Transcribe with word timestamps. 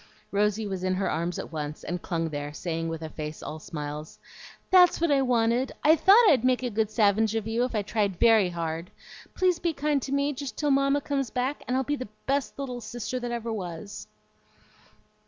Rosy 0.31 0.65
was 0.65 0.83
in 0.83 0.95
her 0.95 1.07
arms 1.07 1.37
at 1.37 1.51
once, 1.51 1.83
and 1.83 2.01
clung 2.01 2.29
there, 2.29 2.51
saying 2.55 2.87
with 2.89 3.03
a 3.03 3.09
face 3.09 3.43
all 3.43 3.59
smiles, 3.59 4.17
"That's 4.71 4.99
what 4.99 5.11
I 5.11 5.21
wanted! 5.21 5.71
I 5.83 5.95
thought 5.95 6.27
I'd 6.27 6.43
make 6.43 6.63
a 6.63 6.71
good 6.71 6.89
savinge 6.89 7.35
of 7.35 7.45
you 7.47 7.63
if 7.65 7.75
I 7.75 7.83
tried 7.83 8.15
VERY 8.15 8.49
hard. 8.49 8.89
Please 9.35 9.59
be 9.59 9.73
kind 9.73 10.01
to 10.01 10.11
me 10.11 10.33
just 10.33 10.57
till 10.57 10.71
Mamma 10.71 11.01
comes 11.01 11.29
back, 11.29 11.61
and 11.67 11.77
I'll 11.77 11.83
be 11.83 11.97
the 11.97 12.09
best 12.25 12.57
little 12.57 12.81
sister 12.81 13.19
that 13.19 13.29
ever 13.31 13.53
was." 13.53 14.07